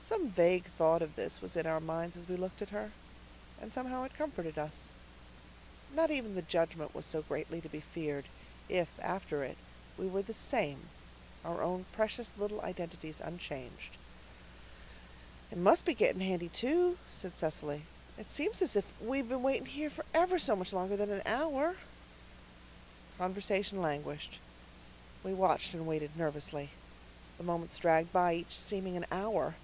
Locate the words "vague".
0.30-0.64